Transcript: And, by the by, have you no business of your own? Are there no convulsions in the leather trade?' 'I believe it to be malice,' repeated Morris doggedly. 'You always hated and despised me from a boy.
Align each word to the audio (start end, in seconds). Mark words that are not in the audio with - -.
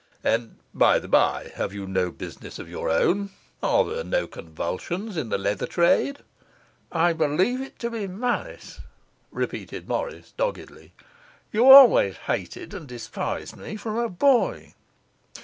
And, 0.23 0.57
by 0.73 0.97
the 0.97 1.07
by, 1.07 1.51
have 1.57 1.73
you 1.75 1.85
no 1.85 2.09
business 2.09 2.57
of 2.57 2.67
your 2.67 2.89
own? 2.89 3.29
Are 3.61 3.85
there 3.85 4.03
no 4.03 4.25
convulsions 4.25 5.15
in 5.15 5.29
the 5.29 5.37
leather 5.37 5.67
trade?' 5.67 6.21
'I 6.91 7.13
believe 7.13 7.61
it 7.61 7.77
to 7.77 7.91
be 7.91 8.07
malice,' 8.07 8.79
repeated 9.29 9.87
Morris 9.87 10.33
doggedly. 10.35 10.91
'You 11.51 11.69
always 11.69 12.15
hated 12.17 12.73
and 12.73 12.87
despised 12.87 13.55
me 13.55 13.75
from 13.75 13.95
a 13.95 14.09
boy. 14.09 14.73